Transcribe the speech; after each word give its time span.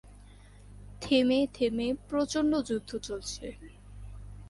থেমে 1.01 1.39
থেমে 1.55 1.87
প্রচণ্ড 2.09 2.51
যুদ্ধ 2.67 2.91
চলছে। 3.07 3.45